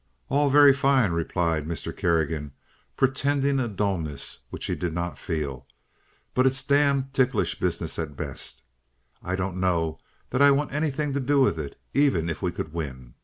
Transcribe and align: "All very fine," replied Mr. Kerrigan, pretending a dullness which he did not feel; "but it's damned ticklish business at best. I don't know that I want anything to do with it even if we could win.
"All 0.29 0.49
very 0.49 0.73
fine," 0.73 1.11
replied 1.11 1.67
Mr. 1.67 1.95
Kerrigan, 1.95 2.53
pretending 2.97 3.59
a 3.59 3.67
dullness 3.67 4.39
which 4.49 4.65
he 4.65 4.73
did 4.73 4.93
not 4.93 5.19
feel; 5.19 5.67
"but 6.33 6.47
it's 6.47 6.63
damned 6.63 7.13
ticklish 7.13 7.59
business 7.59 7.99
at 7.99 8.17
best. 8.17 8.63
I 9.21 9.35
don't 9.35 9.57
know 9.59 9.99
that 10.31 10.41
I 10.41 10.49
want 10.49 10.73
anything 10.73 11.13
to 11.13 11.19
do 11.19 11.41
with 11.41 11.59
it 11.59 11.79
even 11.93 12.29
if 12.31 12.41
we 12.41 12.51
could 12.51 12.73
win. 12.73 13.13